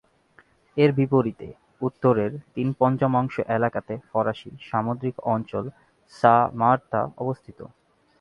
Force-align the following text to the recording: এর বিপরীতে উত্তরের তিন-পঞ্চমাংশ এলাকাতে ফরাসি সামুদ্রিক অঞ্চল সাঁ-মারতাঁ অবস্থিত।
এর 0.77 0.91
বিপরীতে 0.97 1.47
উত্তরের 1.81 2.31
তিন-পঞ্চমাংশ 2.55 3.35
এলাকাতে 3.57 3.93
ফরাসি 4.09 4.51
সামুদ্রিক 4.69 5.15
অঞ্চল 5.33 5.65
সাঁ-মারতাঁ 6.13 7.05
অবস্থিত। 7.17 7.59